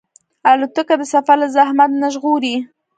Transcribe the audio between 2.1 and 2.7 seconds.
ژغوري.